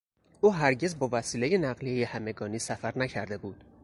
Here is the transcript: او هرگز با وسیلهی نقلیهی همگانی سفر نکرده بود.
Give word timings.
او 0.41 0.53
هرگز 0.53 0.99
با 0.99 1.09
وسیلهی 1.11 1.57
نقلیهی 1.57 2.03
همگانی 2.03 2.59
سفر 2.59 2.97
نکرده 2.99 3.37
بود. 3.37 3.63